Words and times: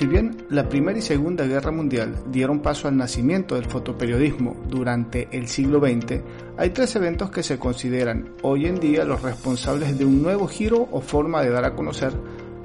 Si 0.00 0.06
bien 0.06 0.46
la 0.48 0.66
Primera 0.66 0.98
y 0.98 1.02
Segunda 1.02 1.44
Guerra 1.44 1.70
Mundial 1.70 2.14
dieron 2.32 2.60
paso 2.60 2.88
al 2.88 2.96
nacimiento 2.96 3.54
del 3.54 3.66
fotoperiodismo 3.66 4.56
durante 4.66 5.28
el 5.30 5.46
siglo 5.46 5.78
XX, 5.78 6.22
hay 6.56 6.70
tres 6.70 6.96
eventos 6.96 7.30
que 7.30 7.42
se 7.42 7.58
consideran 7.58 8.30
hoy 8.40 8.64
en 8.64 8.80
día 8.80 9.04
los 9.04 9.20
responsables 9.20 9.98
de 9.98 10.06
un 10.06 10.22
nuevo 10.22 10.48
giro 10.48 10.88
o 10.90 11.02
forma 11.02 11.42
de 11.42 11.50
dar 11.50 11.66
a 11.66 11.74
conocer 11.74 12.14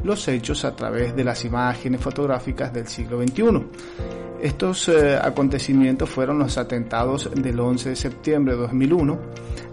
los 0.06 0.26
hechos 0.30 0.64
a 0.64 0.78
través 0.78 1.14
de 1.14 1.26
las 1.26 1.44
imágenes 1.44 2.00
fotográficas 2.00 2.72
del 2.72 2.88
siglo 2.88 3.22
XXI. 3.22 3.66
Estos 4.42 4.88
eh, 4.88 5.20
acontecimientos 5.22 6.10
fueron 6.10 6.40
los 6.40 6.58
atentados 6.58 7.30
del 7.36 7.60
11 7.60 7.90
de 7.90 7.96
septiembre 7.98 8.54
de 8.54 8.62
2001, 8.62 9.20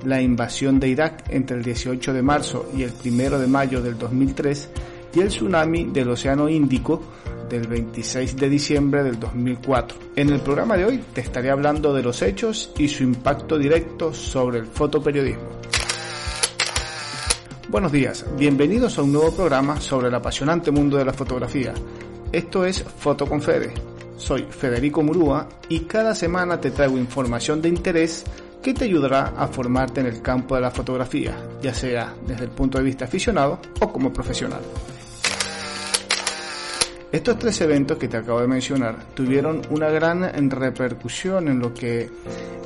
la 0.06 0.20
invasión 0.20 0.80
de 0.80 0.88
Irak 0.88 1.26
entre 1.28 1.58
el 1.58 1.62
18 1.62 2.12
de 2.12 2.22
marzo 2.22 2.68
y 2.76 2.82
el 2.82 2.92
1 3.04 3.38
de 3.38 3.46
mayo 3.46 3.80
del 3.80 3.96
2003 3.96 4.68
y 5.14 5.20
el 5.20 5.28
tsunami 5.28 5.84
del 5.84 6.10
Océano 6.10 6.48
Índico 6.48 7.02
del 7.48 7.66
26 7.66 8.36
de 8.36 8.48
diciembre 8.48 9.02
del 9.02 9.18
2004. 9.18 9.98
En 10.16 10.30
el 10.30 10.40
programa 10.40 10.76
de 10.76 10.84
hoy 10.84 11.04
te 11.12 11.20
estaré 11.20 11.50
hablando 11.50 11.92
de 11.94 12.02
los 12.02 12.22
hechos 12.22 12.72
y 12.78 12.88
su 12.88 13.02
impacto 13.02 13.58
directo 13.58 14.12
sobre 14.12 14.58
el 14.58 14.66
fotoperiodismo. 14.66 15.48
Buenos 17.68 17.92
días, 17.92 18.26
bienvenidos 18.36 18.98
a 18.98 19.02
un 19.02 19.12
nuevo 19.12 19.32
programa 19.34 19.80
sobre 19.80 20.08
el 20.08 20.14
apasionante 20.14 20.70
mundo 20.70 20.98
de 20.98 21.04
la 21.04 21.12
fotografía. 21.12 21.72
Esto 22.30 22.64
es 22.64 22.82
Foto 22.82 23.26
con 23.26 23.40
Fede. 23.40 23.72
Soy 24.16 24.42
Federico 24.44 25.02
Murúa 25.02 25.48
y 25.68 25.80
cada 25.80 26.14
semana 26.14 26.60
te 26.60 26.70
traigo 26.70 26.98
información 26.98 27.62
de 27.62 27.68
interés 27.68 28.24
que 28.62 28.72
te 28.74 28.84
ayudará 28.84 29.34
a 29.36 29.48
formarte 29.48 30.00
en 30.00 30.06
el 30.06 30.22
campo 30.22 30.54
de 30.54 30.60
la 30.60 30.70
fotografía, 30.70 31.36
ya 31.60 31.74
sea 31.74 32.14
desde 32.26 32.44
el 32.44 32.50
punto 32.50 32.78
de 32.78 32.84
vista 32.84 33.06
aficionado 33.06 33.58
o 33.80 33.92
como 33.92 34.12
profesional. 34.12 34.60
Estos 37.12 37.38
tres 37.38 37.60
eventos 37.60 37.98
que 37.98 38.08
te 38.08 38.16
acabo 38.16 38.40
de 38.40 38.48
mencionar 38.48 38.96
tuvieron 39.14 39.60
una 39.68 39.90
gran 39.90 40.50
repercusión 40.50 41.46
en 41.46 41.58
lo 41.58 41.74
que 41.74 42.08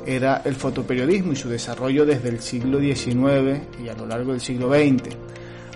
era 0.05 0.41
el 0.45 0.55
fotoperiodismo 0.55 1.33
y 1.33 1.35
su 1.35 1.49
desarrollo 1.49 2.05
desde 2.05 2.29
el 2.29 2.39
siglo 2.39 2.79
XIX 2.79 3.59
y 3.83 3.89
a 3.89 3.93
lo 3.93 4.05
largo 4.07 4.31
del 4.31 4.39
siglo 4.39 4.69
XX. 4.69 5.17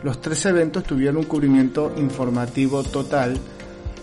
Los 0.03 0.21
tres 0.21 0.45
eventos 0.45 0.85
tuvieron 0.85 1.17
un 1.17 1.23
cubrimiento 1.25 1.91
informativo 1.97 2.81
total 2.81 3.37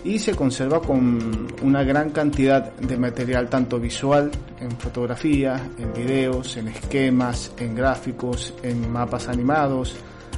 y 0.03 0.19
se 0.19 0.35
conserva 0.35 0.79
con 0.79 1.47
una 1.63 1.83
gran 1.83 2.11
cantidad 2.11 2.71
de 2.73 2.95
material 2.95 3.49
tanto 3.49 3.79
visual, 3.79 4.29
en 4.59 4.69
fotografía, 4.77 5.67
en 5.79 5.93
videos, 5.93 6.57
en 6.57 6.67
esquemas, 6.67 7.53
en 7.57 7.73
gráficos, 7.73 8.53
en 8.61 8.89
mapas 8.91 9.29
animados, 9.29 9.95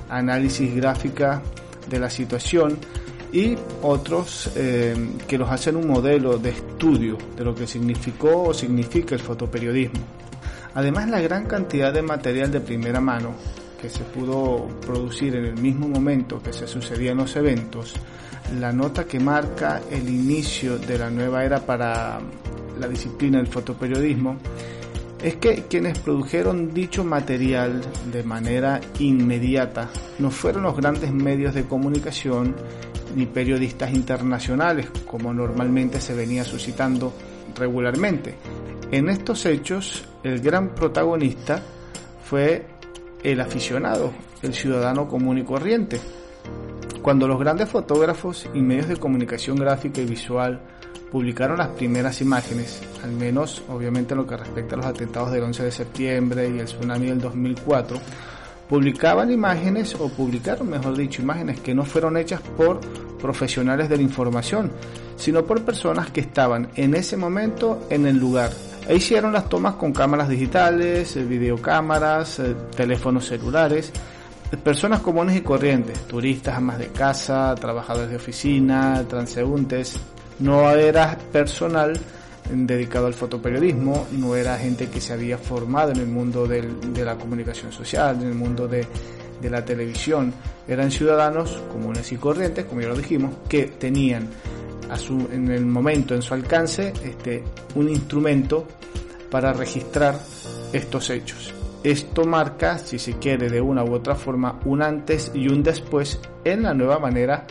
análisis 0.09 0.74
gráfica 0.74 1.42
de 1.90 2.00
la 2.00 2.09
situación 2.09 2.80
y 3.34 3.56
otros 3.82 4.52
eh, 4.56 4.96
que 5.28 5.38
los 5.38 5.50
hacen 5.50 5.76
un 5.76 5.88
modelo 5.88 6.38
de 6.38 6.50
estudio 6.50 7.18
de 7.36 7.46
lo 7.46 7.56
que 7.56 7.66
significó 7.66 8.44
o 8.44 8.54
significa 8.54 9.16
el 9.16 9.22
fotoperiodismo. 9.22 10.02
Además, 10.74 11.10
la 11.10 11.22
gran 11.22 11.46
cantidad 11.46 11.94
de 11.94 12.02
material 12.02 12.52
de 12.52 12.62
primera 12.62 13.00
mano 13.00 13.34
que 13.82 13.90
se 13.90 14.04
pudo 14.04 14.68
producir 14.86 15.36
en 15.36 15.46
el 15.46 15.58
mismo 15.58 15.88
momento 15.88 16.42
que 16.42 16.54
se 16.54 16.68
sucedían 16.68 17.18
los 17.18 17.36
eventos, 17.36 17.96
la 18.59 18.72
nota 18.72 19.06
que 19.06 19.20
marca 19.20 19.82
el 19.90 20.08
inicio 20.08 20.78
de 20.78 21.00
la 21.00 21.09
nueva 21.09 21.44
era 21.44 21.66
para 21.66 22.20
la 22.80 22.88
disciplina 22.88 23.38
del 23.38 23.48
fotoperiodismo, 23.48 24.38
es 25.24 25.36
que 25.36 25.66
quienes 25.70 26.00
produjeron 26.00 26.74
dicho 26.74 27.04
material 27.04 27.82
de 28.12 28.24
manera 28.24 28.82
inmediata 29.00 29.90
no 30.20 30.32
fueron 30.32 30.64
los 30.64 30.76
grandes 30.76 31.12
medios 31.12 31.54
de 31.54 31.66
comunicación 31.66 32.56
ni 33.16 33.26
periodistas 33.26 33.94
internacionales, 33.94 34.88
como 35.06 35.34
normalmente 35.34 36.00
se 36.00 36.13
venía 36.13 36.44
suscitando 36.44 37.13
regularmente. 37.56 38.35
En 38.91 39.09
estos 39.09 39.46
hechos, 39.46 40.03
el 40.24 40.40
gran 40.40 40.75
protagonista 40.75 41.62
fue 42.24 42.66
el 43.24 43.40
aficionado, 43.40 44.12
el 44.41 44.53
ciudadano 44.53 45.08
común 45.08 45.38
y 45.38 45.44
corriente. 45.44 46.00
Cuando 47.02 47.28
los 47.28 47.40
grandes 47.40 47.69
fotógrafos 47.69 48.47
y 48.53 48.62
medios 48.62 48.88
de 48.88 48.97
comunicación 48.97 49.58
gráfica 49.58 50.02
y 50.02 50.06
visual 50.06 50.62
publicaron 51.12 51.58
las 51.58 51.69
primeras 51.69 52.22
imágenes, 52.22 52.81
al 53.03 53.12
menos 53.12 53.64
obviamente 53.69 54.14
en 54.14 54.19
lo 54.19 54.28
que 54.28 54.38
respecta 54.38 54.75
a 54.75 54.78
los 54.78 54.85
atentados 54.85 55.31
del 55.31 55.44
11 55.44 55.64
de 55.64 55.72
septiembre 55.72 56.50
y 56.50 56.59
el 56.59 56.66
tsunami 56.66 57.08
del 57.08 57.19
2004, 57.19 57.97
publicaban 58.72 59.30
imágenes 59.30 59.96
o 59.96 60.08
publicaron, 60.08 60.70
mejor 60.70 60.96
dicho, 60.96 61.22
imágenes 61.22 61.59
que 61.59 61.76
no 61.76 61.84
fueron 61.84 62.16
hechas 62.16 62.40
por 62.56 62.80
profesionales 63.20 63.90
de 63.90 63.98
la 63.98 64.04
información, 64.04 64.72
sino 65.18 65.44
por 65.44 65.66
personas 65.66 66.09
que 66.09 66.22
estaban 66.22 66.70
en 66.78 66.96
ese 66.96 67.18
momento 67.18 67.86
en 67.90 68.08
el 68.08 68.18
lugar. 68.18 68.50
E 68.88 68.96
hicieron 68.96 69.34
las 69.34 69.50
tomas 69.50 69.74
con 69.74 69.92
cámaras 69.92 70.30
digitales, 70.30 71.18
eh, 71.18 71.26
videocámaras, 71.26 72.40
eh, 72.40 72.56
teléfonos 72.74 73.26
celulares, 73.26 73.92
personas 74.64 75.02
comunes 75.02 75.36
y 75.36 75.42
corrientes, 75.42 76.08
turistas, 76.08 76.56
amas 76.56 76.80
de 76.80 76.88
casa, 76.88 77.53
trabajadores 77.56 78.09
de 78.09 78.16
oficina, 78.16 79.03
transeúntes. 79.06 80.00
No 80.40 80.72
era 80.72 81.18
personal 81.34 82.00
dedicado 82.51 83.07
al 83.07 83.13
fotoperiodismo, 83.13 84.07
no 84.12 84.35
era 84.35 84.57
gente 84.57 84.88
que 84.88 85.01
se 85.01 85.13
había 85.13 85.38
formado 85.38 85.91
en 85.91 86.00
el 86.00 86.07
mundo 86.07 86.47
de 86.47 87.06
la 87.06 87.16
comunicación 87.16 87.72
social, 87.72 88.22
en 88.22 88.28
el 88.29 88.35
mundo 88.35 88.67
de, 88.67 88.85
la 89.50 89.66
televisión, 89.66 90.34
eran 90.67 90.91
ciudadanos 90.91 91.63
comunes 91.72 92.11
y 92.11 92.17
corrientes, 92.17 92.66
como 92.66 92.81
ya 92.81 92.90
lo 92.90 92.95
dijimos, 92.95 93.34
que 93.50 93.63
tenían 93.63 94.28
a 94.90 94.97
su, 94.97 95.28
en 95.31 95.50
el 95.50 95.66
momento, 95.66 96.13
en 96.13 96.22
su 96.22 96.34
alcance, 96.35 96.94
este, 97.03 97.44
un 97.73 97.90
instrumento 97.90 98.67
para 99.31 99.51
registrar 99.51 100.19
estos 100.72 101.09
hechos. 101.09 101.53
Esto 101.84 102.25
marca, 102.25 102.78
si 102.78 103.00
se 103.00 103.13
quiere, 103.13 103.50
de 103.50 103.59
una 103.59 103.84
u 103.84 103.94
otra 103.94 104.13
forma, 104.13 104.59
un 104.66 104.84
antes 104.84 105.31
y 105.34 105.47
un 105.47 105.63
después 105.63 106.19
en 106.44 106.63
la 106.63 106.75
nueva 106.75 107.00
manera 107.00 107.47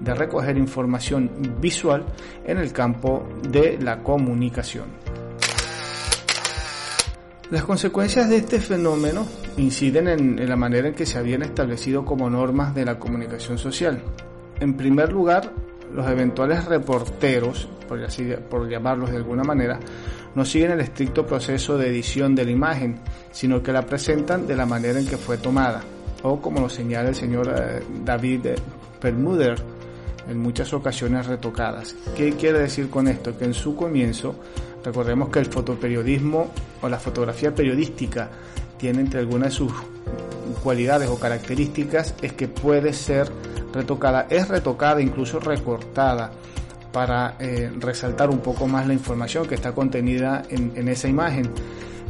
de 0.00 0.14
recoger 0.14 0.56
información 0.56 1.30
visual 1.60 2.04
en 2.44 2.58
el 2.58 2.72
campo 2.72 3.28
de 3.50 3.78
la 3.80 4.02
comunicación. 4.02 4.86
Las 7.50 7.62
consecuencias 7.62 8.28
de 8.28 8.38
este 8.38 8.60
fenómeno 8.60 9.24
inciden 9.56 10.08
en, 10.08 10.48
la 10.48 10.56
manera 10.56 10.88
en 10.88 10.94
que 10.94 11.06
se 11.06 11.16
habían 11.16 11.42
establecido 11.42 12.04
como 12.04 12.28
normas 12.28 12.74
de 12.74 12.84
la 12.84 12.98
comunicación 12.98 13.56
social. 13.56 14.02
En 14.58 14.76
primer 14.76 15.12
lugar, 15.12 15.52
los 15.94 16.08
eventuales 16.08 16.64
reporteros, 16.64 17.68
por, 17.86 18.02
así, 18.02 18.28
por 18.50 18.68
llamarlos 18.68 19.12
de 19.12 19.18
alguna 19.18 19.44
manera, 19.44 19.78
no 20.34 20.44
siguen 20.44 20.72
el 20.72 20.80
estricto 20.80 21.24
proceso 21.24 21.78
de 21.78 21.88
edición 21.88 22.34
de 22.34 22.46
la 22.46 22.50
imagen, 22.50 22.98
sino 23.30 23.62
que 23.62 23.72
la 23.72 23.82
presentan 23.82 24.48
de 24.48 24.56
la 24.56 24.66
manera 24.66 24.98
en 24.98 25.06
que 25.06 25.16
fue 25.16 25.38
tomada, 25.38 25.82
o 26.24 26.40
como 26.40 26.60
lo 26.60 26.68
señala 26.68 27.10
el 27.10 27.14
señor 27.14 27.54
eh, 27.56 27.80
David 28.04 28.46
Permuder, 29.00 29.75
en 30.28 30.38
muchas 30.38 30.72
ocasiones 30.72 31.26
retocadas. 31.26 31.94
¿Qué 32.16 32.32
quiere 32.34 32.60
decir 32.60 32.90
con 32.90 33.08
esto? 33.08 33.36
Que 33.36 33.44
en 33.44 33.54
su 33.54 33.74
comienzo, 33.76 34.36
recordemos 34.84 35.28
que 35.30 35.38
el 35.38 35.46
fotoperiodismo 35.46 36.50
o 36.82 36.88
la 36.88 36.98
fotografía 36.98 37.54
periodística 37.54 38.28
tiene 38.78 39.00
entre 39.00 39.20
algunas 39.20 39.50
de 39.50 39.56
sus 39.56 39.72
cualidades 40.62 41.08
o 41.08 41.18
características 41.18 42.14
es 42.22 42.32
que 42.32 42.48
puede 42.48 42.92
ser 42.92 43.30
retocada, 43.72 44.26
es 44.30 44.48
retocada, 44.48 45.00
incluso 45.00 45.38
recortada 45.38 46.30
para 46.92 47.36
eh, 47.38 47.70
resaltar 47.78 48.30
un 48.30 48.38
poco 48.38 48.66
más 48.66 48.86
la 48.86 48.94
información 48.94 49.46
que 49.46 49.54
está 49.54 49.72
contenida 49.72 50.42
en, 50.48 50.72
en 50.76 50.88
esa 50.88 51.08
imagen. 51.08 51.50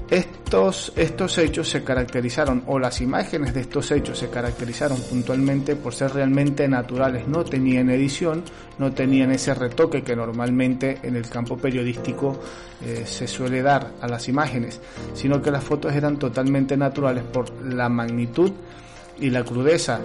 Estos, 0.09 0.93
estos 0.95 1.37
hechos 1.39 1.69
se 1.69 1.83
caracterizaron, 1.83 2.63
o 2.67 2.79
las 2.79 3.01
imágenes 3.01 3.53
de 3.53 3.63
estos 3.63 3.91
hechos 3.91 4.19
se 4.19 4.31
caracterizaron 4.31 5.01
puntualmente 5.01 5.75
por 5.75 5.93
ser 5.95 6.13
realmente 6.13 6.69
naturales, 6.69 7.27
no 7.27 7.45
tenían 7.45 7.91
edición, 7.91 8.45
no 8.79 8.93
tenían 8.93 9.33
ese 9.33 9.53
retoque 9.53 10.03
que 10.03 10.15
normalmente 10.15 11.01
en 11.03 11.17
el 11.17 11.29
campo 11.29 11.57
periodístico 11.57 12.39
eh, 12.85 13.03
se 13.05 13.27
suele 13.27 13.63
dar 13.63 13.95
a 14.01 14.07
las 14.07 14.29
imágenes, 14.29 14.81
sino 15.13 15.43
que 15.43 15.51
las 15.51 15.65
fotos 15.65 15.93
eran 15.93 16.19
totalmente 16.19 16.77
naturales 16.77 17.25
por 17.25 17.51
la 17.65 17.89
magnitud 17.89 18.53
y 19.19 19.31
la 19.31 19.45
crudeza 19.45 20.01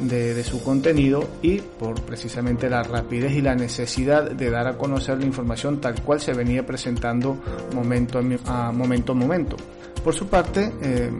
de, 0.00 0.44
su 0.44 0.62
contenido 0.62 1.26
y 1.42 1.58
por 1.60 2.02
precisamente 2.02 2.68
la 2.68 2.82
rapidez 2.82 3.32
y 3.32 3.40
la 3.40 3.54
necesidad 3.54 4.30
de 4.30 4.50
dar 4.50 4.66
a 4.66 4.76
conocer 4.76 5.18
la 5.18 5.24
información 5.24 5.80
tal 5.80 6.02
cual 6.02 6.20
se 6.20 6.32
venía 6.32 6.66
presentando 6.66 7.38
momento 7.74 8.18
a 8.18 8.22
momento. 8.72 9.12
A 9.12 9.14
momento. 9.14 9.56
Por 10.04 10.14
su 10.14 10.26
parte, 10.26 10.72
eh, 10.82 11.10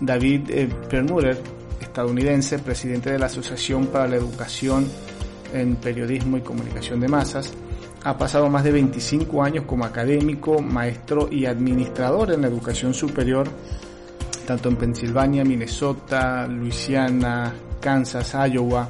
David 0.00 0.50
eh, 0.50 0.68
Permurer, 0.88 1.40
estadounidense, 1.80 2.58
presidente 2.58 3.10
de 3.10 3.18
la 3.18 3.26
Asociación 3.26 3.86
para 3.86 4.06
la 4.06 4.16
Educación 4.16 4.86
en 5.52 5.76
Periodismo 5.76 6.36
y 6.36 6.42
Comunicación 6.42 7.00
de 7.00 7.08
Masas, 7.08 7.52
ha 8.04 8.16
pasado 8.16 8.48
más 8.48 8.64
de 8.64 8.72
25 8.72 9.42
años 9.42 9.64
como 9.66 9.84
académico, 9.84 10.60
maestro 10.60 11.28
y 11.30 11.46
administrador 11.46 12.32
en 12.32 12.42
la 12.42 12.48
educación 12.48 12.94
superior 12.94 13.48
tanto 14.46 14.68
en 14.68 14.76
Pensilvania, 14.76 15.44
Minnesota, 15.44 16.46
Luisiana, 16.46 17.52
Kansas, 17.80 18.34
Iowa, 18.52 18.88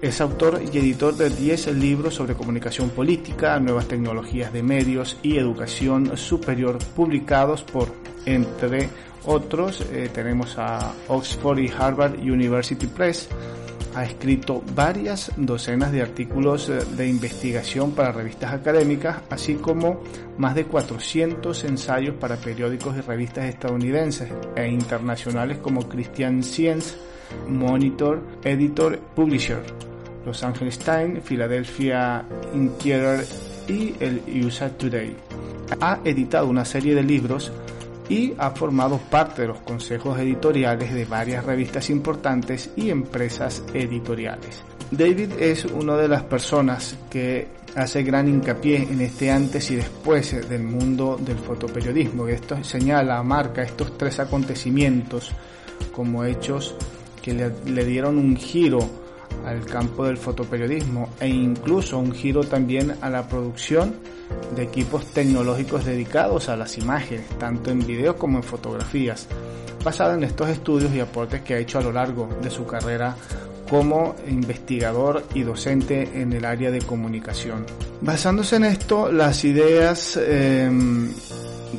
Es 0.00 0.22
autor 0.22 0.62
y 0.72 0.78
editor 0.78 1.14
de 1.14 1.28
10 1.28 1.74
libros 1.76 2.14
sobre 2.14 2.34
comunicación 2.34 2.88
política, 2.88 3.60
nuevas 3.60 3.86
tecnologías 3.86 4.50
de 4.50 4.62
medios 4.62 5.18
y 5.22 5.36
educación 5.36 6.16
superior 6.16 6.78
publicados 6.96 7.62
por, 7.64 7.92
entre 8.24 8.88
otros, 9.26 9.82
eh, 9.92 10.08
tenemos 10.12 10.56
a 10.56 10.94
Oxford 11.08 11.58
y 11.58 11.68
Harvard 11.68 12.18
University 12.18 12.86
Press. 12.86 13.28
Ha 13.94 14.04
escrito 14.04 14.62
varias 14.74 15.32
docenas 15.36 15.90
de 15.90 16.02
artículos 16.02 16.68
eh, 16.68 16.78
de 16.96 17.08
investigación 17.08 17.92
para 17.92 18.12
revistas 18.12 18.52
académicas, 18.52 19.18
así 19.30 19.54
como 19.54 20.02
más 20.38 20.54
de 20.54 20.64
400 20.64 21.64
ensayos 21.64 22.14
para 22.14 22.36
periódicos 22.36 22.96
y 22.96 23.00
revistas 23.00 23.46
estadounidenses 23.46 24.28
e 24.54 24.68
internacionales 24.68 25.58
como 25.58 25.88
Christian 25.88 26.42
Science, 26.42 26.96
Monitor, 27.48 28.22
Editor, 28.44 28.98
Publisher. 29.14 29.62
Los 30.24 30.42
Angeles 30.44 30.78
Times, 30.78 31.24
Philadelphia 31.24 32.24
Inquirer 32.54 33.24
y 33.68 33.94
el 34.00 34.22
USA 34.44 34.68
Today. 34.68 35.16
Ha 35.80 36.00
editado 36.04 36.46
una 36.48 36.64
serie 36.64 36.94
de 36.94 37.02
libros 37.02 37.50
y 38.10 38.34
ha 38.36 38.50
formado 38.50 38.98
parte 38.98 39.42
de 39.42 39.48
los 39.48 39.60
consejos 39.60 40.18
editoriales 40.18 40.92
de 40.92 41.04
varias 41.04 41.44
revistas 41.44 41.88
importantes 41.90 42.70
y 42.76 42.90
empresas 42.90 43.62
editoriales. 43.72 44.62
David 44.90 45.30
es 45.38 45.64
una 45.64 45.96
de 45.96 46.08
las 46.08 46.24
personas 46.24 46.96
que 47.08 47.46
hace 47.76 48.02
gran 48.02 48.26
hincapié 48.26 48.82
en 48.82 49.00
este 49.00 49.30
antes 49.30 49.70
y 49.70 49.76
después 49.76 50.48
del 50.48 50.64
mundo 50.64 51.16
del 51.20 51.38
fotoperiodismo. 51.38 52.26
Esto 52.26 52.62
señala, 52.64 53.22
marca 53.22 53.62
estos 53.62 53.96
tres 53.96 54.18
acontecimientos 54.18 55.30
como 55.92 56.24
hechos 56.24 56.74
que 57.22 57.32
le, 57.32 57.52
le 57.66 57.84
dieron 57.84 58.18
un 58.18 58.36
giro 58.36 58.99
al 59.44 59.64
campo 59.64 60.04
del 60.04 60.16
fotoperiodismo 60.16 61.10
e 61.18 61.28
incluso 61.28 61.98
un 61.98 62.12
giro 62.12 62.44
también 62.44 62.94
a 63.00 63.10
la 63.10 63.28
producción 63.28 63.94
de 64.54 64.62
equipos 64.62 65.06
tecnológicos 65.06 65.84
dedicados 65.84 66.48
a 66.48 66.56
las 66.56 66.78
imágenes, 66.78 67.26
tanto 67.38 67.70
en 67.70 67.86
videos 67.86 68.16
como 68.16 68.38
en 68.38 68.42
fotografías, 68.42 69.26
basado 69.84 70.14
en 70.14 70.24
estos 70.24 70.48
estudios 70.48 70.92
y 70.94 71.00
aportes 71.00 71.42
que 71.42 71.54
ha 71.54 71.58
hecho 71.58 71.78
a 71.78 71.82
lo 71.82 71.92
largo 71.92 72.28
de 72.42 72.50
su 72.50 72.66
carrera 72.66 73.16
como 73.68 74.16
investigador 74.28 75.24
y 75.32 75.42
docente 75.42 76.20
en 76.20 76.32
el 76.32 76.44
área 76.44 76.70
de 76.70 76.80
comunicación. 76.80 77.64
Basándose 78.00 78.56
en 78.56 78.64
esto, 78.64 79.12
las 79.12 79.44
ideas, 79.44 80.16
em, 80.16 81.12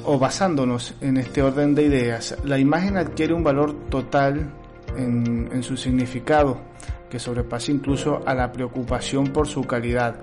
o 0.06 0.18
basándonos 0.18 0.94
en 1.02 1.18
este 1.18 1.42
orden 1.42 1.76
de 1.76 1.84
ideas, 1.84 2.38
la 2.46 2.58
imagen 2.58 2.96
adquiere 2.96 3.34
un 3.34 3.44
valor 3.44 3.76
total 3.90 4.54
en 4.98 5.64
su 5.64 5.78
significado 5.78 6.71
que 7.12 7.20
sobrepasa 7.20 7.72
incluso 7.72 8.24
a 8.26 8.34
la 8.34 8.52
preocupación 8.52 9.28
por 9.28 9.46
su 9.48 9.64
calidad. 9.66 10.16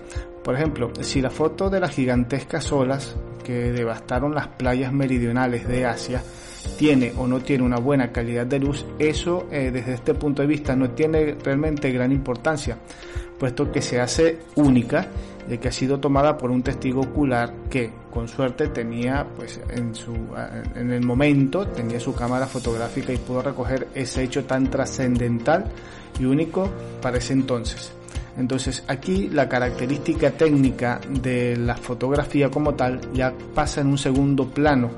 Por 0.42 0.54
ejemplo, 0.54 0.90
si 1.02 1.20
la 1.20 1.28
foto 1.28 1.68
de 1.68 1.80
las 1.80 1.90
gigantescas 1.90 2.72
olas 2.72 3.14
que 3.44 3.70
devastaron 3.70 4.34
las 4.34 4.48
playas 4.48 4.92
meridionales 4.92 5.68
de 5.68 5.84
Asia 5.84 6.22
tiene 6.78 7.12
o 7.16 7.26
no 7.26 7.40
tiene 7.40 7.62
una 7.62 7.78
buena 7.78 8.10
calidad 8.10 8.46
de 8.46 8.58
luz, 8.58 8.86
eso 8.98 9.46
eh, 9.52 9.70
desde 9.70 9.94
este 9.94 10.14
punto 10.14 10.40
de 10.40 10.48
vista 10.48 10.74
no 10.74 10.90
tiene 10.90 11.36
realmente 11.44 11.92
gran 11.92 12.10
importancia, 12.10 12.78
puesto 13.38 13.70
que 13.70 13.82
se 13.82 14.00
hace 14.00 14.38
única 14.56 15.08
de 15.46 15.58
que 15.58 15.68
ha 15.68 15.72
sido 15.72 16.00
tomada 16.00 16.38
por 16.38 16.50
un 16.50 16.62
testigo 16.62 17.02
ocular 17.02 17.52
que 17.70 17.90
con 18.18 18.26
suerte 18.26 18.66
tenía 18.66 19.24
pues 19.36 19.60
en 19.70 19.94
su 19.94 20.12
en 20.74 20.90
el 20.90 21.04
momento 21.06 21.68
tenía 21.68 22.00
su 22.00 22.12
cámara 22.16 22.48
fotográfica 22.48 23.12
y 23.12 23.16
pudo 23.16 23.42
recoger 23.42 23.86
ese 23.94 24.24
hecho 24.24 24.44
tan 24.44 24.68
trascendental 24.68 25.66
y 26.18 26.24
único 26.24 26.68
para 27.00 27.18
ese 27.18 27.34
entonces. 27.34 27.92
Entonces 28.36 28.82
aquí 28.88 29.28
la 29.28 29.48
característica 29.48 30.32
técnica 30.32 31.00
de 31.08 31.56
la 31.56 31.76
fotografía 31.76 32.50
como 32.50 32.74
tal 32.74 33.00
ya 33.12 33.32
pasa 33.54 33.82
en 33.82 33.86
un 33.86 33.98
segundo 33.98 34.48
plano 34.48 34.90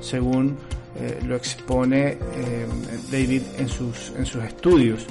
según 0.00 0.56
eh, 0.96 1.20
lo 1.24 1.36
expone 1.36 2.18
eh, 2.34 2.66
David 3.08 3.42
en 3.56 3.68
sus, 3.68 4.12
en 4.18 4.26
sus 4.26 4.42
estudios. 4.42 5.06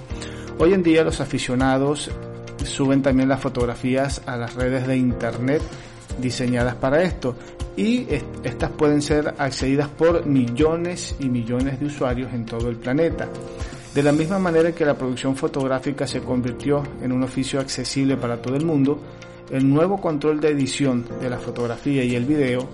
Hoy 0.59 0.73
en 0.73 0.83
día 0.83 1.01
los 1.05 1.21
aficionados 1.21 2.11
suben 2.65 3.01
también 3.01 3.29
las 3.29 3.39
fotografías 3.39 4.21
a 4.25 4.35
las 4.35 4.53
redes 4.53 4.85
de 4.85 4.97
internet 4.97 5.61
diseñadas 6.19 6.75
para 6.75 7.01
esto 7.03 7.35
y 7.75 8.07
estas 8.43 8.69
pueden 8.71 9.01
ser 9.01 9.33
accedidas 9.37 9.89
por 9.89 10.25
millones 10.25 11.15
y 11.19 11.29
millones 11.29 11.79
de 11.79 11.87
usuarios 11.87 12.33
en 12.33 12.45
todo 12.45 12.69
el 12.69 12.75
planeta. 12.75 13.27
De 13.93 14.03
la 14.03 14.11
misma 14.11 14.39
manera 14.39 14.71
que 14.71 14.85
la 14.85 14.97
producción 14.97 15.35
fotográfica 15.35 16.07
se 16.07 16.21
convirtió 16.21 16.83
en 17.01 17.11
un 17.11 17.23
oficio 17.23 17.59
accesible 17.59 18.17
para 18.17 18.41
todo 18.41 18.55
el 18.55 18.65
mundo, 18.65 18.99
el 19.51 19.69
nuevo 19.69 20.01
control 20.01 20.39
de 20.39 20.49
edición 20.49 21.05
de 21.21 21.29
la 21.29 21.37
fotografía 21.37 22.03
y 22.03 22.15
el 22.15 22.25
video 22.25 22.67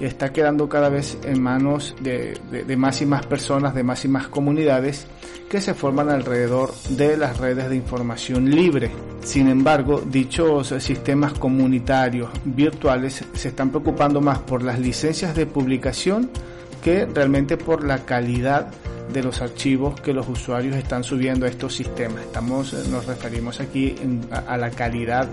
está 0.00 0.32
quedando 0.32 0.68
cada 0.68 0.88
vez 0.88 1.18
en 1.24 1.42
manos 1.42 1.94
de, 2.00 2.38
más 2.76 3.00
y 3.02 3.06
más 3.06 3.26
personas, 3.26 3.74
de 3.74 3.82
más 3.82 4.04
y 4.04 4.08
más 4.08 4.28
comunidades 4.28 5.06
que 5.48 5.60
se 5.60 5.74
forman 5.74 6.10
alrededor 6.10 6.74
de 6.90 7.16
las 7.16 7.38
redes 7.38 7.68
de 7.70 7.76
información 7.76 8.50
libre. 8.50 8.90
Sin 9.22 9.48
embargo, 9.48 10.02
dichos 10.04 10.74
sistemas 10.78 11.32
comunitarios 11.32 12.30
virtuales 12.44 13.24
se 13.32 13.48
están 13.48 13.70
preocupando 13.70 14.20
más 14.20 14.38
por 14.40 14.62
las 14.62 14.78
licencias 14.78 15.34
de 15.34 15.46
publicación 15.46 16.30
que 16.82 17.06
realmente 17.06 17.56
por 17.56 17.84
la 17.84 18.04
calidad 18.04 18.68
de 19.12 19.22
los 19.22 19.40
archivos 19.40 20.00
que 20.00 20.12
los 20.12 20.28
usuarios 20.28 20.76
están 20.76 21.02
subiendo 21.02 21.46
a 21.46 21.48
estos 21.48 21.74
sistemas. 21.74 22.22
Estamos, 22.22 22.72
eh, 22.72 22.76
nos 22.90 23.06
referimos 23.06 23.60
aquí 23.60 23.94
a, 24.30 24.56
la 24.56 24.70
calidad 24.70 25.28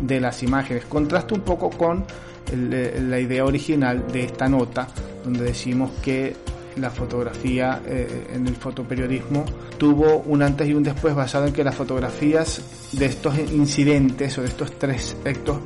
de 0.00 0.20
las 0.20 0.42
imágenes. 0.42 0.84
Contrasta 0.86 1.34
un 1.34 1.42
poco 1.42 1.70
con 1.70 2.04
eh, 2.52 3.00
la 3.00 3.18
idea 3.18 3.44
original 3.44 4.06
de 4.12 4.24
esta 4.24 4.48
nota, 4.48 4.88
donde 5.24 5.44
decimos 5.44 5.90
que 6.02 6.34
la 6.76 6.90
fotografía 6.90 7.82
eh, 7.84 8.28
en 8.32 8.46
el 8.46 8.54
fotoperiodismo 8.54 9.44
tuvo 9.76 10.18
un 10.18 10.42
antes 10.42 10.68
y 10.68 10.74
un 10.74 10.82
después 10.82 11.14
basado 11.14 11.46
en 11.46 11.52
que 11.52 11.64
las 11.64 11.74
fotografías 11.74 12.62
de 12.92 13.06
estos 13.06 13.38
incidentes 13.38 14.38
o 14.38 14.42
de 14.42 14.48
estos 14.48 14.78
tres 14.78 15.16
actos, 15.24 15.58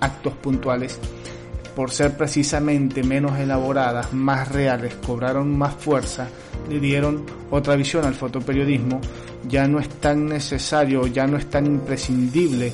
actos 0.00 0.34
puntuales 0.34 0.98
por 1.76 1.90
ser 1.90 2.16
precisamente 2.16 3.02
menos 3.02 3.38
elaboradas, 3.38 4.14
más 4.14 4.48
reales, 4.48 4.94
cobraron 5.06 5.58
más 5.58 5.74
fuerza, 5.74 6.26
le 6.70 6.80
dieron 6.80 7.26
otra 7.50 7.76
visión 7.76 8.06
al 8.06 8.14
fotoperiodismo, 8.14 8.98
ya 9.46 9.68
no 9.68 9.78
es 9.78 9.90
tan 9.90 10.24
necesario, 10.24 11.06
ya 11.06 11.26
no 11.26 11.36
es 11.36 11.50
tan 11.50 11.66
imprescindible 11.66 12.72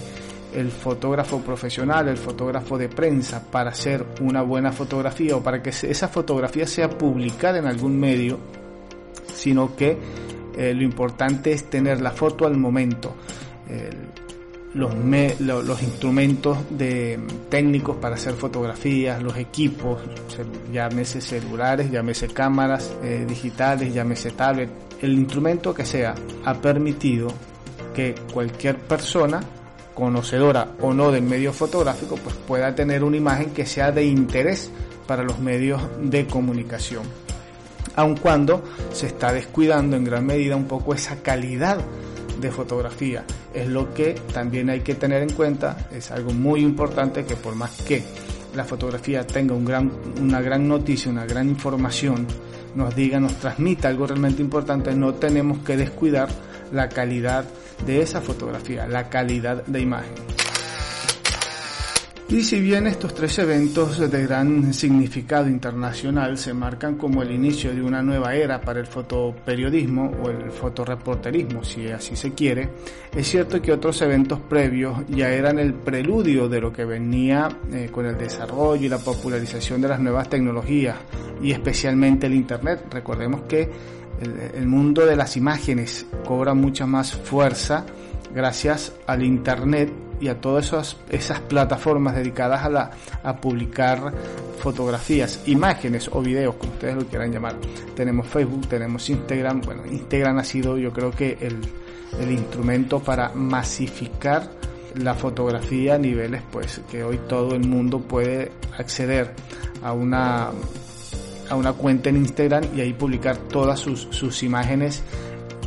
el 0.54 0.70
fotógrafo 0.70 1.40
profesional, 1.40 2.08
el 2.08 2.16
fotógrafo 2.16 2.76
de 2.78 2.88
prensa 2.88 3.42
para 3.50 3.70
hacer 3.70 4.04
una 4.20 4.42
buena 4.42 4.72
fotografía 4.72 5.36
o 5.36 5.42
para 5.42 5.62
que 5.62 5.70
esa 5.70 6.08
fotografía 6.08 6.66
sea 6.66 6.88
publicada 6.88 7.58
en 7.58 7.66
algún 7.66 7.98
medio, 7.98 8.38
sino 9.32 9.74
que 9.74 9.96
eh, 10.56 10.74
lo 10.74 10.82
importante 10.82 11.52
es 11.52 11.70
tener 11.70 12.00
la 12.00 12.10
foto 12.10 12.46
al 12.46 12.56
momento. 12.56 13.14
Los, 14.74 15.82
instrumentos 15.82 16.58
de, 16.70 17.18
técnicos 17.50 17.96
para 17.96 18.14
hacer 18.14 18.34
fotografías, 18.34 19.22
los 19.22 19.36
equipos, 19.36 20.00
llámese 20.72 21.20
celulares, 21.20 21.90
llámese 21.90 22.28
cámaras 22.28 22.94
eh, 23.02 23.24
digitales, 23.28 23.92
llámese 23.92 24.30
tablet, 24.30 24.70
el 25.02 25.12
instrumento 25.14 25.74
que 25.74 25.84
sea, 25.84 26.14
ha 26.44 26.54
permitido 26.54 27.28
que 27.94 28.14
cualquier 28.32 28.78
persona 28.78 29.40
conocedora 29.94 30.72
o 30.80 30.92
no 30.94 31.10
del 31.10 31.22
medio 31.22 31.52
fotográfico 31.52 32.16
pues 32.16 32.34
pueda 32.46 32.74
tener 32.74 33.04
una 33.04 33.16
imagen 33.16 33.50
que 33.50 33.66
sea 33.66 33.92
de 33.92 34.04
interés 34.04 34.70
para 35.06 35.22
los 35.22 35.38
medios 35.38 35.82
de 36.00 36.26
comunicación 36.26 37.02
aun 37.96 38.16
cuando 38.16 38.62
se 38.92 39.06
está 39.06 39.32
descuidando 39.32 39.96
en 39.96 40.04
gran 40.04 40.26
medida 40.26 40.56
un 40.56 40.64
poco 40.64 40.94
esa 40.94 41.16
calidad 41.16 41.78
de 42.40 42.50
fotografía. 42.50 43.24
Es 43.54 43.68
lo 43.68 43.92
que 43.92 44.14
también 44.32 44.70
hay 44.70 44.80
que 44.80 44.94
tener 44.94 45.22
en 45.22 45.32
cuenta, 45.32 45.88
es 45.92 46.10
algo 46.10 46.32
muy 46.32 46.60
importante 46.60 47.24
que 47.24 47.36
por 47.36 47.54
más 47.54 47.82
que 47.82 48.02
la 48.54 48.64
fotografía 48.64 49.26
tenga 49.26 49.54
una 49.54 50.40
gran 50.40 50.68
noticia, 50.68 51.10
una 51.10 51.26
gran 51.26 51.48
información, 51.48 52.26
nos 52.74 52.94
diga, 52.94 53.20
nos 53.20 53.34
transmita 53.34 53.88
algo 53.88 54.06
realmente 54.06 54.42
importante, 54.42 54.94
no 54.94 55.14
tenemos 55.14 55.58
que 55.58 55.76
descuidar 55.76 56.28
la 56.72 56.88
calidad 56.88 57.44
de 57.86 58.02
esa 58.02 58.20
fotografía, 58.20 58.86
la 58.86 59.08
calidad 59.08 59.64
de 59.64 59.80
imagen. 59.80 60.14
Y 62.32 62.44
si 62.44 62.62
bien 62.62 62.86
estos 62.86 63.14
tres 63.14 63.38
eventos 63.40 64.10
de 64.10 64.22
gran 64.22 64.72
significado 64.72 65.50
internacional 65.50 66.38
se 66.38 66.54
marcan 66.54 66.96
como 66.96 67.20
el 67.22 67.30
inicio 67.30 67.74
de 67.74 67.82
una 67.82 68.00
nueva 68.00 68.34
era 68.34 68.58
para 68.58 68.80
el 68.80 68.86
fotoperiodismo 68.86 70.10
o 70.22 70.30
el 70.30 70.50
fotoreporterismo, 70.50 71.62
si 71.62 71.88
así 71.88 72.16
se 72.16 72.32
quiere, 72.32 72.70
es 73.14 73.28
cierto 73.28 73.60
que 73.60 73.70
otros 73.70 74.00
eventos 74.00 74.40
previos 74.40 74.96
ya 75.10 75.28
eran 75.28 75.58
el 75.58 75.74
preludio 75.74 76.48
de 76.48 76.62
lo 76.62 76.72
que 76.72 76.86
venía 76.86 77.50
eh, 77.70 77.90
con 77.92 78.06
el 78.06 78.16
desarrollo 78.16 78.86
y 78.86 78.88
la 78.88 78.98
popularización 78.98 79.82
de 79.82 79.88
las 79.88 80.00
nuevas 80.00 80.30
tecnologías 80.30 80.96
y 81.42 81.52
especialmente 81.52 82.28
el 82.28 82.34
Internet. 82.34 82.86
Recordemos 82.90 83.42
que 83.42 83.68
el, 84.22 84.66
mundo 84.66 85.04
de 85.06 85.16
las 85.16 85.36
imágenes 85.36 86.06
cobra 86.26 86.54
mucha 86.54 86.86
más 86.86 87.12
fuerza 87.12 87.84
gracias 88.34 88.92
al 89.06 89.22
Internet 89.22 89.92
y 90.20 90.28
a 90.28 90.40
todas 90.40 90.66
esas, 90.66 90.96
esas 91.10 91.40
plataformas 91.40 92.14
dedicadas 92.14 92.64
a, 92.64 92.68
la, 92.68 92.90
a 93.22 93.36
publicar 93.36 94.12
fotografías, 94.58 95.42
imágenes 95.46 96.08
o 96.12 96.22
videos, 96.22 96.54
como 96.54 96.72
ustedes 96.72 96.94
lo 96.94 97.04
quieran 97.06 97.32
llamar. 97.32 97.56
Tenemos 97.96 98.28
Facebook, 98.28 98.68
tenemos 98.68 99.10
Instagram. 99.10 99.62
Bueno, 99.62 99.82
Instagram 99.90 100.38
ha 100.38 100.44
sido 100.44 100.78
yo 100.78 100.92
creo 100.92 101.10
que 101.10 101.36
el, 101.40 101.58
el 102.20 102.30
instrumento 102.30 103.00
para 103.00 103.30
masificar 103.30 104.48
la 104.94 105.14
fotografía 105.14 105.94
a 105.94 105.98
niveles 105.98 106.42
pues 106.50 106.80
que 106.90 107.02
hoy 107.02 107.18
todo 107.28 107.54
el 107.54 107.66
mundo 107.66 108.00
puede 108.00 108.52
acceder 108.78 109.34
a 109.82 109.92
una 109.92 110.50
a 111.48 111.56
una 111.56 111.72
cuenta 111.72 112.10
en 112.10 112.16
Instagram 112.16 112.64
y 112.76 112.80
ahí 112.80 112.92
publicar 112.92 113.36
todas 113.36 113.80
sus, 113.80 114.08
sus 114.10 114.42
imágenes 114.42 115.02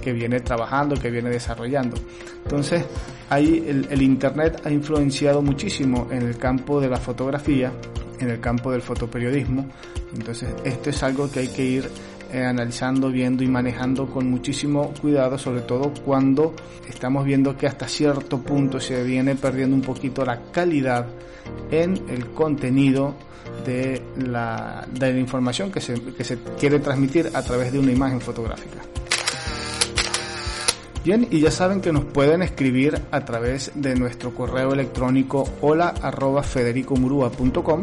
que 0.02 0.14
viene 0.14 0.40
trabajando, 0.40 0.96
que 0.96 1.10
viene 1.10 1.30
desarrollando. 1.30 1.98
Entonces, 2.44 2.86
ahí 3.30 3.64
el, 3.68 3.88
el, 3.90 4.02
Internet 4.02 4.62
ha 4.64 4.70
influenciado 4.70 5.42
muchísimo 5.42 6.08
en 6.12 6.22
el 6.22 6.38
campo 6.38 6.80
de 6.80 6.90
la 6.90 6.98
fotografía, 6.98 7.72
en 8.20 8.30
el 8.30 8.40
campo 8.40 8.72
del 8.72 8.82
fotoperiodismo. 8.82 9.68
Entonces, 10.14 10.50
esto 10.64 10.92
es 10.92 11.04
algo 11.04 11.30
que 11.30 11.40
hay 11.40 11.48
que 11.48 11.64
ir 11.64 11.90
eh, 12.36 12.44
analizando, 12.44 13.10
viendo 13.10 13.46
y 13.46 13.48
manejando 13.48 14.08
con 14.08 14.30
muchísimo 14.30 14.94
cuidado, 15.00 15.38
sobre 15.38 15.62
todo 15.62 15.94
cuando 16.04 16.54
estamos 16.86 17.24
viendo 17.24 17.56
que 17.56 17.66
hasta 17.66 17.88
cierto 17.88 18.40
punto 18.40 18.78
se 18.78 19.02
viene 19.04 19.36
perdiendo 19.36 19.74
un 19.74 19.82
poquito 19.82 20.26
la 20.26 20.42
calidad 20.52 21.08
en 21.72 21.94
el 22.10 22.32
contenido 22.32 23.16
de 23.66 24.02
la, 24.18 24.86
de 24.92 25.14
la 25.14 25.18
información 25.18 25.72
que 25.72 25.80
se, 25.80 25.94
que 25.94 26.26
se 26.26 26.40
quiere 26.60 26.80
transmitir 26.80 27.32
a 27.34 27.42
través 27.42 27.72
de 27.72 27.80
una 27.80 27.94
imagen 27.94 28.20
fotográfica. 28.20 28.82
Bien, 31.06 31.30
y 31.32 31.40
ya 31.40 31.52
saben 31.52 31.80
que 31.80 31.94
nos 31.94 32.04
pueden 32.04 32.42
escribir 32.42 33.02
a 33.12 33.24
través 33.24 33.72
de 33.76 33.96
nuestro 33.96 34.36
correo 34.36 34.74
electrónico 34.74 35.48
hola 35.62 35.94
arroba 36.02 36.44
federicomurua.com 36.44 37.82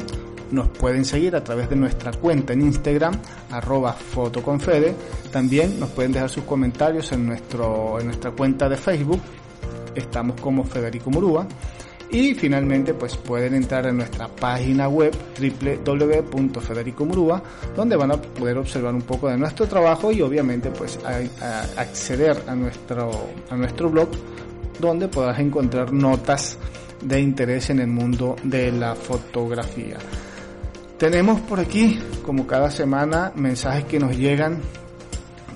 nos 0.53 0.69
pueden 0.69 1.05
seguir 1.05 1.35
a 1.35 1.43
través 1.43 1.69
de 1.69 1.75
nuestra 1.77 2.13
cuenta 2.13 2.53
en 2.53 2.63
Instagram, 2.63 3.15
arroba 3.51 3.93
fotoconfede. 3.93 4.95
También 5.33 5.81
nos 5.81 5.91
pueden 5.91 6.13
dejar 6.13 6.31
sus 6.31 6.45
comentarios 6.45 7.11
en, 7.13 7.27
nuestro, 7.27 7.99
en 7.99 8.07
nuestra 8.07 8.31
cuenta 8.31 8.69
de 8.69 8.77
Facebook. 8.77 9.21
Estamos 9.95 10.41
como 10.41 10.65
Federico 10.65 11.11
Murúa. 11.11 11.47
Y 12.11 12.35
finalmente, 12.35 12.93
pues 12.93 13.17
pueden 13.17 13.55
entrar 13.55 13.87
en 13.87 13.97
nuestra 13.97 14.29
página 14.29 14.87
web 14.87 15.17
www.federicomurúa, 15.39 17.43
donde 17.75 17.97
van 17.97 18.11
a 18.11 18.21
poder 18.21 18.59
observar 18.59 18.95
un 18.95 19.01
poco 19.01 19.31
de 19.31 19.39
nuestro 19.39 19.67
trabajo 19.67 20.13
y 20.13 20.21
obviamente 20.21 20.71
pues 20.71 20.99
acceder 21.75 22.43
a 22.47 22.55
nuestro, 22.55 23.11
a 23.49 23.57
nuestro 23.57 23.89
blog, 23.89 24.11
donde 24.79 25.09
podrás 25.09 25.39
encontrar 25.39 25.91
notas 25.91 26.59
de 27.03 27.19
interés 27.19 27.71
en 27.71 27.81
el 27.81 27.89
mundo 27.89 28.37
de 28.43 28.73
la 28.73 28.95
fotografía. 28.95 29.97
Tenemos 31.03 31.41
por 31.41 31.59
aquí, 31.59 31.99
como 32.25 32.47
cada 32.47 32.71
semana, 32.71 33.33
mensajes 33.35 33.87
que 33.87 33.99
nos 33.99 34.17
llegan 34.17 34.59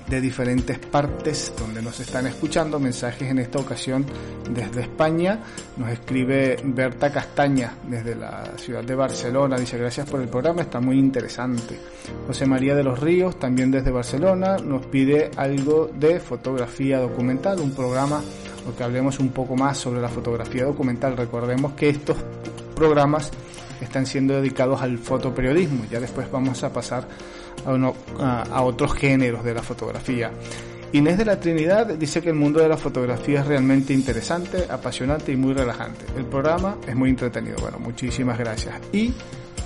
de 0.09 0.19
diferentes 0.19 0.77
partes 0.77 1.53
donde 1.57 1.81
nos 1.81 2.01
están 2.01 2.27
escuchando, 2.27 2.81
mensajes 2.81 3.31
en 3.31 3.39
esta 3.39 3.57
ocasión 3.57 4.05
desde 4.51 4.81
España. 4.81 5.39
Nos 5.77 5.89
escribe 5.89 6.57
Berta 6.65 7.13
Castaña 7.13 7.75
desde 7.87 8.13
la 8.15 8.57
ciudad 8.57 8.83
de 8.83 8.93
Barcelona. 8.93 9.55
Dice 9.55 9.77
gracias 9.77 10.09
por 10.09 10.19
el 10.19 10.27
programa, 10.27 10.63
está 10.63 10.81
muy 10.81 10.99
interesante. 10.99 11.79
José 12.27 12.45
María 12.45 12.75
de 12.75 12.83
los 12.83 12.99
Ríos, 12.99 13.39
también 13.39 13.71
desde 13.71 13.89
Barcelona, 13.89 14.57
nos 14.57 14.85
pide 14.87 15.31
algo 15.37 15.89
de 15.97 16.19
fotografía 16.19 16.99
documental, 16.99 17.61
un 17.61 17.71
programa 17.71 18.21
o 18.67 18.83
hablemos 18.83 19.17
un 19.19 19.29
poco 19.29 19.55
más 19.55 19.77
sobre 19.77 20.01
la 20.01 20.09
fotografía 20.09 20.65
documental. 20.65 21.15
Recordemos 21.15 21.71
que 21.71 21.87
estos 21.87 22.17
programas 22.75 23.31
están 23.81 24.05
siendo 24.05 24.35
dedicados 24.35 24.81
al 24.81 24.97
fotoperiodismo. 24.97 25.85
Ya 25.89 25.99
después 25.99 26.29
vamos 26.31 26.63
a 26.63 26.71
pasar 26.71 27.07
a, 27.65 28.61
otros 28.61 28.93
géneros 28.93 29.43
de 29.43 29.53
la 29.53 29.61
fotografía. 29.61 30.31
Inés 30.93 31.17
de 31.17 31.25
la 31.25 31.39
Trinidad 31.39 31.85
dice 31.87 32.21
que 32.21 32.29
el 32.29 32.35
mundo 32.35 32.61
de 32.61 32.69
la 32.69 32.77
fotografía 32.77 33.41
es 33.41 33.47
realmente 33.47 33.93
interesante, 33.93 34.65
apasionante 34.69 35.31
y 35.31 35.35
muy 35.35 35.53
relajante. 35.53 36.05
El 36.15 36.25
programa 36.25 36.77
es 36.87 36.95
muy 36.95 37.09
entretenido. 37.09 37.57
Bueno, 37.59 37.77
muchísimas 37.79 38.37
gracias. 38.37 38.75
Y 38.93 39.13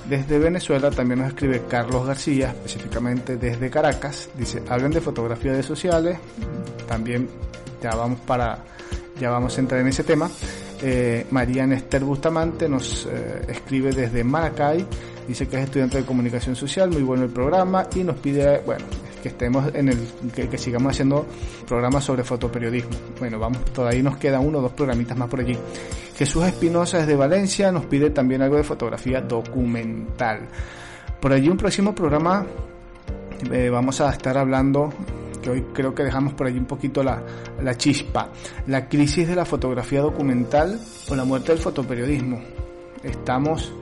desde 0.09 0.39
Venezuela 0.39 0.89
también 0.89 1.19
nos 1.19 1.29
escribe 1.29 1.63
Carlos 1.69 2.07
García, 2.07 2.49
específicamente 2.49 3.37
desde 3.37 3.69
Caracas. 3.69 4.29
Dice, 4.35 4.63
hablen 4.67 4.91
de 4.91 4.99
fotografía 4.99 5.53
de 5.53 5.61
sociales. 5.61 6.17
También 6.87 7.29
ya 7.81 7.95
vamos 7.95 8.19
para, 8.21 8.57
ya 9.19 9.29
vamos 9.29 9.55
a 9.57 9.61
entrar 9.61 9.79
en 9.79 9.87
ese 9.87 10.03
tema. 10.03 10.29
Eh, 10.83 11.27
María 11.29 11.67
Nester 11.67 12.03
Bustamante 12.03 12.67
nos 12.67 13.05
eh, 13.05 13.41
escribe 13.47 13.91
desde 13.91 14.23
Maracay, 14.23 14.85
dice 15.27 15.47
que 15.47 15.57
es 15.57 15.63
estudiante 15.65 15.97
de 15.97 16.05
comunicación 16.05 16.55
social, 16.55 16.89
muy 16.89 17.03
bueno 17.03 17.23
el 17.23 17.29
programa 17.29 17.87
y 17.95 18.03
nos 18.03 18.17
pide, 18.17 18.59
bueno, 18.65 18.85
que 19.21 19.29
estemos 19.29 19.73
en 19.75 19.89
el, 19.89 19.97
que, 20.33 20.57
sigamos 20.57 20.91
haciendo 20.93 21.27
programas 21.67 22.03
sobre 22.03 22.23
fotoperiodismo. 22.23 22.91
Bueno, 23.19 23.37
vamos, 23.37 23.63
todavía 23.65 24.01
nos 24.01 24.17
quedan 24.17 24.45
uno 24.45 24.57
o 24.57 24.61
dos 24.61 24.71
programitas 24.71 25.15
más 25.15 25.29
por 25.29 25.41
allí. 25.41 25.57
Jesús 26.17 26.45
Espinosa 26.45 26.99
desde 26.99 27.15
Valencia 27.15 27.71
nos 27.71 27.85
pide 27.85 28.09
también 28.09 28.41
algo 28.41 28.57
de 28.57 28.63
fotografía 28.63 29.21
documental. 29.21 30.47
Por 31.19 31.31
allí 31.31 31.49
un 31.49 31.57
próximo 31.57 31.93
programa 31.93 32.45
eh, 33.51 33.69
vamos 33.69 34.01
a 34.01 34.09
estar 34.11 34.37
hablando 34.37 34.91
que 35.41 35.49
hoy 35.49 35.65
creo 35.73 35.93
que 35.93 36.03
dejamos 36.03 36.33
por 36.33 36.47
allí 36.47 36.59
un 36.59 36.65
poquito 36.65 37.03
la, 37.03 37.23
chispa. 37.77 38.29
La 38.67 38.87
crisis 38.87 39.27
de 39.27 39.35
la 39.35 39.45
fotografía 39.45 40.01
documental 40.01 40.79
o 41.09 41.15
la 41.15 41.23
muerte 41.23 41.53
del 41.53 41.61
fotoperiodismo. 41.61 42.41
Estamos 43.03 43.73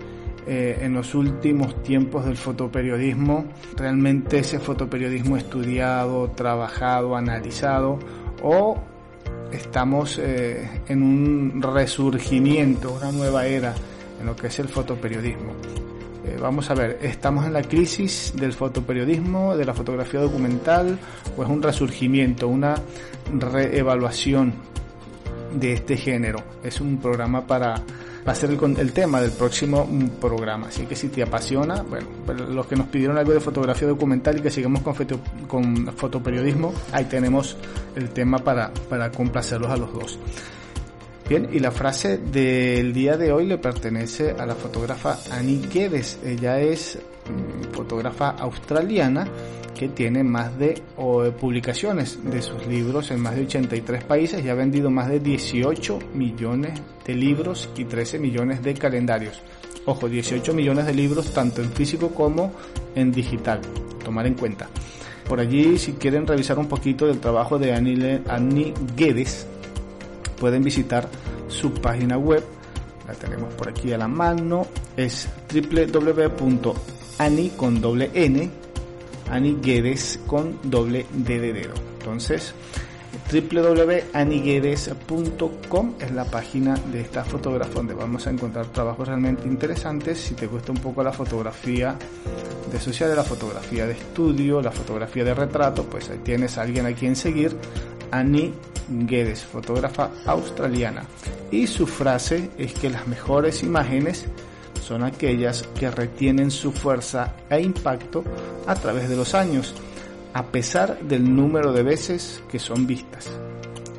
eh, 0.47 0.79
en 0.81 0.93
los 0.93 1.13
últimos 1.13 1.83
tiempos 1.83 2.25
del 2.25 2.37
fotoperiodismo, 2.37 3.45
realmente 3.75 4.39
ese 4.39 4.59
fotoperiodismo 4.59 5.37
estudiado, 5.37 6.29
trabajado, 6.31 7.15
analizado, 7.15 7.99
o 8.41 8.77
estamos 9.51 10.17
eh, 10.19 10.81
en 10.87 11.03
un 11.03 11.61
resurgimiento, 11.61 12.93
una 12.93 13.11
nueva 13.11 13.45
era 13.45 13.75
en 14.19 14.25
lo 14.25 14.35
que 14.35 14.47
es 14.47 14.59
el 14.59 14.69
fotoperiodismo. 14.69 15.53
Eh, 16.29 16.37
vamos 16.39 16.69
a 16.69 16.75
ver, 16.75 16.99
¿estamos 17.01 17.45
en 17.45 17.53
la 17.53 17.63
crisis 17.63 18.33
del 18.35 18.53
fotoperiodismo, 18.53 19.57
de 19.57 19.65
la 19.65 19.73
fotografía 19.73 20.19
documental, 20.19 20.99
o 21.35 21.43
es 21.43 21.49
un 21.49 21.61
resurgimiento, 21.61 22.47
una 22.47 22.75
reevaluación 23.33 24.53
de 25.53 25.73
este 25.73 25.97
género? 25.97 26.43
Es 26.63 26.81
un 26.81 26.97
programa 26.99 27.47
para, 27.47 27.81
va 28.27 28.31
a 28.31 28.35
ser 28.35 28.51
el, 28.51 28.93
tema 28.93 29.21
del 29.21 29.31
próximo 29.31 29.89
programa. 30.21 30.67
Así 30.67 30.85
que 30.85 30.95
si 30.95 31.09
te 31.09 31.23
apasiona, 31.23 31.81
bueno, 31.81 32.07
los 32.47 32.67
que 32.67 32.75
nos 32.75 32.87
pidieron 32.87 33.17
algo 33.17 33.33
de 33.33 33.39
fotografía 33.39 33.87
documental 33.87 34.37
y 34.37 34.41
que 34.41 34.51
sigamos 34.51 34.83
con, 35.47 35.87
fotoperiodismo, 35.95 36.73
ahí 36.91 37.05
tenemos 37.05 37.57
el 37.95 38.09
tema 38.09 38.37
para 38.37 38.71
complacerlos 39.11 39.71
a 39.71 39.77
los 39.77 39.91
dos. 39.93 40.19
Bien, 41.29 41.47
y 41.53 41.59
la 41.59 41.69
frase 41.69 42.17
del 42.17 42.91
día 42.91 43.15
de 43.15 43.31
hoy 43.31 43.45
le 43.45 43.59
pertenece 43.59 44.31
a 44.31 44.47
la 44.47 44.55
fotógrafa 44.55 45.19
Annie 45.29 45.61
Guedes. 45.71 46.17
Ella 46.25 46.59
es 46.59 46.97
mm, 46.97 47.71
fotógrafa 47.71 48.29
australiana 48.29 49.27
que 49.77 49.89
tiene 49.89 50.23
más 50.23 50.57
de 50.57 50.81
publicaciones 51.39 52.17
de 52.23 52.41
sus 52.41 52.65
libros 52.65 53.11
en 53.11 53.21
más 53.21 53.35
de 53.35 53.43
83 53.43 54.05
países 54.05 54.43
y 54.43 54.49
ha 54.49 54.55
vendido 54.55 54.89
más 54.89 55.07
de 55.07 55.19
18 55.19 55.99
millones 56.15 56.81
de 57.05 57.13
libros 57.13 57.69
y 57.77 57.85
13 57.85 58.17
millones 58.17 58.63
de 58.63 58.73
calendarios. 58.73 59.39
Ojo, 59.85 60.09
18 60.09 60.51
millones 60.55 60.87
de 60.87 60.95
libros 60.95 61.31
tanto 61.31 61.61
en 61.61 61.71
físico 61.71 62.09
como 62.09 62.53
en 62.95 63.11
digital. 63.11 63.61
Tomar 64.03 64.25
en 64.25 64.33
cuenta. 64.33 64.67
Por 65.27 65.39
allí, 65.39 65.77
si 65.77 65.93
quieren 65.93 66.25
revisar 66.25 66.57
un 66.57 66.67
poquito 66.67 67.05
del 67.05 67.19
trabajo 67.19 67.59
de 67.59 67.75
Annie, 67.75 68.23
Annie 68.27 68.73
Guedes, 68.97 69.45
pueden 70.39 70.63
visitar 70.63 71.07
su 71.47 71.73
página 71.73 72.17
web, 72.17 72.43
la 73.07 73.13
tenemos 73.13 73.53
por 73.53 73.69
aquí 73.69 73.93
a 73.93 73.97
la 73.97 74.07
mano, 74.07 74.65
es 74.95 75.27
www.ani 75.53 77.49
con 77.51 77.81
doble 77.81 78.09
n, 78.13 78.49
aniguedes 79.29 80.19
con 80.25 80.57
doble 80.63 81.05
d 81.11 81.39
de 81.39 81.53
dedo. 81.53 81.73
Entonces, 81.99 82.53
www.aniguedes.com 83.31 85.93
es 85.99 86.11
la 86.11 86.25
página 86.25 86.75
de 86.91 87.01
esta 87.01 87.23
fotógrafa 87.23 87.75
donde 87.75 87.93
vamos 87.93 88.25
a 88.25 88.31
encontrar 88.31 88.65
trabajos 88.67 89.07
realmente 89.07 89.47
interesantes. 89.47 90.19
Si 90.19 90.33
te 90.33 90.47
gusta 90.47 90.71
un 90.71 90.79
poco 90.79 91.03
la 91.03 91.13
fotografía 91.13 91.95
de 92.71 92.79
social, 92.79 93.15
la 93.15 93.23
fotografía 93.23 93.85
de 93.85 93.93
estudio, 93.93 94.59
la 94.61 94.71
fotografía 94.71 95.23
de 95.23 95.35
retrato, 95.35 95.83
pues 95.83 96.09
ahí 96.09 96.17
tienes 96.23 96.57
a 96.57 96.63
alguien 96.63 96.87
a 96.87 96.93
quien 96.93 97.15
seguir. 97.15 97.55
Annie 98.11 98.53
Guedes, 98.89 99.43
fotógrafa 99.43 100.11
australiana. 100.25 101.03
Y 101.51 101.67
su 101.67 101.85
frase 101.85 102.49
es 102.57 102.73
que 102.73 102.89
las 102.89 103.07
mejores 103.07 103.63
imágenes 103.63 104.25
son 104.81 105.03
aquellas 105.03 105.63
que 105.79 105.91
retienen 105.91 106.49
su 106.49 106.71
fuerza 106.71 107.35
e 107.49 107.61
impacto 107.61 108.23
a 108.65 108.75
través 108.75 109.09
de 109.09 109.15
los 109.15 109.35
años, 109.35 109.75
a 110.33 110.43
pesar 110.47 110.99
del 111.01 111.35
número 111.35 111.71
de 111.71 111.83
veces 111.83 112.43
que 112.49 112.59
son 112.59 112.87
vistas. 112.87 113.29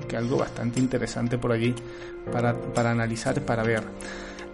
que 0.09 0.17
algo 0.17 0.38
bastante 0.38 0.81
interesante 0.81 1.38
por 1.38 1.52
allí 1.52 1.73
para, 2.33 2.52
para 2.52 2.90
analizar, 2.90 3.40
para 3.43 3.62
ver. 3.62 3.85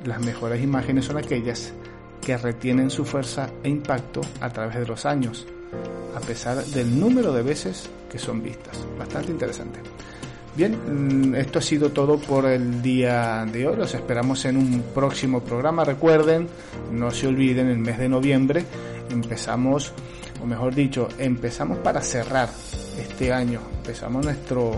Las 0.04 0.20
mejores 0.20 0.62
imágenes 0.62 1.06
son 1.06 1.16
aquellas 1.16 1.72
que 2.20 2.36
retienen 2.36 2.90
su 2.90 3.06
fuerza 3.06 3.48
e 3.62 3.70
impacto 3.70 4.20
a 4.40 4.50
través 4.50 4.76
de 4.76 4.86
los 4.86 5.06
años, 5.06 5.46
a 6.14 6.20
pesar 6.20 6.62
del 6.62 7.00
número 7.00 7.32
de 7.32 7.42
veces 7.42 7.88
que 8.16 8.23
son 8.23 8.42
vistas. 8.42 8.78
Bastante 8.99 9.30
interesante. 9.30 9.80
Bien, 10.56 10.73
mm, 10.73 11.35
esto 11.35 11.58
ha 11.58 11.62
sido 11.62 11.90
todo 11.90 12.16
por 12.18 12.46
el 12.46 12.80
día 12.80 13.44
de 13.44 13.66
hoy. 13.66 13.76
Los 13.76 13.94
esperamos 13.94 14.42
en 14.46 14.56
un 14.56 14.85
próximo 14.94 15.40
programa. 15.40 15.85
Recuerden, 15.85 16.49
no 16.92 17.11
se 17.11 17.26
olviden, 17.26 17.68
el 17.68 17.78
mes 17.78 17.99
de 17.99 18.08
noviembre 18.08 18.64
empezamos, 19.11 19.92
o 20.42 20.46
mejor 20.46 20.75
dicho, 20.75 21.08
empezamos 21.18 21.78
para 21.78 22.00
cerrar 22.00 22.49
este 22.99 23.32
año. 23.32 23.61
Empezamos 23.78 24.25
nuestro 24.25 24.73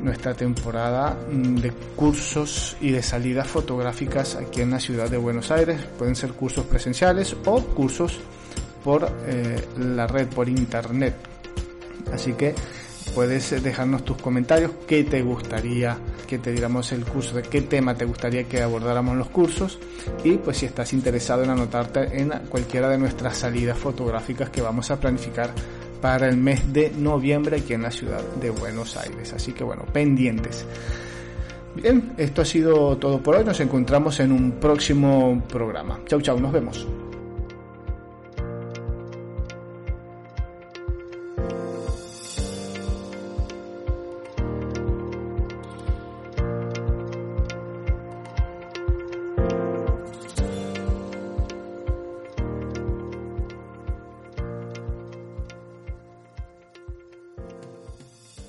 nuestra 0.00 0.32
temporada 0.34 1.16
mm, 1.30 1.56
de 1.56 1.70
cursos 1.94 2.76
y 2.80 2.90
de 2.90 3.02
salidas 3.02 3.46
fotográficas 3.46 4.34
aquí 4.34 4.62
en 4.62 4.70
la 4.70 4.80
ciudad 4.80 5.08
de 5.08 5.18
Buenos 5.18 5.52
Aires. 5.52 5.80
Pueden 5.98 6.16
ser 6.16 6.32
cursos 6.32 6.66
presenciales 6.66 7.36
o 7.44 7.62
cursos 7.62 8.18
por 8.82 9.08
eh, 9.26 9.62
la 9.78 10.08
red, 10.08 10.26
por 10.26 10.48
internet. 10.48 11.29
Así 12.12 12.32
que 12.34 12.54
puedes 13.14 13.62
dejarnos 13.62 14.04
tus 14.04 14.16
comentarios, 14.18 14.72
qué 14.86 15.04
te 15.04 15.22
gustaría 15.22 15.98
que 16.26 16.38
te 16.38 16.52
diéramos 16.52 16.92
el 16.92 17.04
curso, 17.04 17.36
de 17.36 17.42
qué 17.42 17.62
tema 17.62 17.94
te 17.94 18.04
gustaría 18.04 18.44
que 18.44 18.62
abordáramos 18.62 19.16
los 19.16 19.28
cursos 19.30 19.78
y 20.22 20.36
pues 20.36 20.58
si 20.58 20.66
estás 20.66 20.92
interesado 20.92 21.42
en 21.42 21.50
anotarte 21.50 22.20
en 22.20 22.30
cualquiera 22.48 22.88
de 22.88 22.98
nuestras 22.98 23.36
salidas 23.36 23.76
fotográficas 23.78 24.50
que 24.50 24.62
vamos 24.62 24.90
a 24.90 25.00
planificar 25.00 25.50
para 26.00 26.28
el 26.28 26.36
mes 26.36 26.72
de 26.72 26.92
noviembre 26.96 27.58
aquí 27.58 27.74
en 27.74 27.82
la 27.82 27.90
ciudad 27.90 28.22
de 28.40 28.50
Buenos 28.50 28.96
Aires. 28.96 29.32
Así 29.32 29.52
que 29.52 29.64
bueno, 29.64 29.84
pendientes. 29.92 30.64
Bien, 31.74 32.12
esto 32.16 32.42
ha 32.42 32.44
sido 32.44 32.96
todo 32.96 33.20
por 33.20 33.36
hoy. 33.36 33.44
Nos 33.44 33.60
encontramos 33.60 34.18
en 34.20 34.32
un 34.32 34.52
próximo 34.52 35.42
programa. 35.48 36.00
Chau, 36.06 36.20
chau, 36.20 36.40
nos 36.40 36.52
vemos. 36.52 36.86